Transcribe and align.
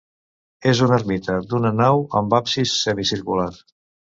És 0.71 0.79
una 0.85 0.95
ermita 1.01 1.35
d'una 1.51 1.73
nau 1.81 2.03
amb 2.23 2.35
absis 2.39 2.75
semicircular. 2.87 3.49